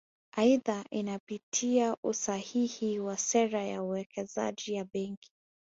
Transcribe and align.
Aidha 0.37 0.85
inapitia 0.91 1.97
usahihi 2.03 2.99
wa 2.99 3.17
sera 3.17 3.63
ya 3.63 3.83
uwekezaji 3.83 4.73
ya 4.73 4.85
Benki 4.85 5.31